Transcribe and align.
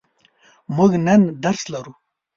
موږ 0.75 0.91
نن 1.05 1.21
درس 1.43 1.61
لرو. 1.73 1.93